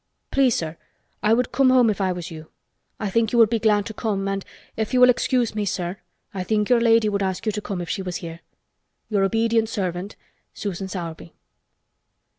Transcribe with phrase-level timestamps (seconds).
[0.31, 0.77] Please, sir,
[1.21, 2.49] I would come home if I was you.
[2.99, 6.69] I think you would be glad to come and—if you will excuse me, sir—I think
[6.71, 8.39] your lady would ask you to come if she was here.
[9.09, 10.15] Your obedient servant,
[10.55, 11.35] Susan Sowerby."